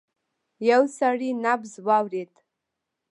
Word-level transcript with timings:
يو 0.69 0.81
سړی 0.97 1.29
نبض 1.45 1.71
واورېد. 1.87 2.31